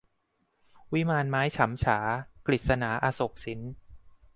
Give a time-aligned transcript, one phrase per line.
[0.93, 1.99] วิมานไม้ฉำฉา-
[2.47, 3.61] กฤษณา อโศกสิน